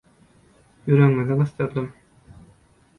ýüregiňizi 0.93 1.37
gysdyrdym. 1.45 1.89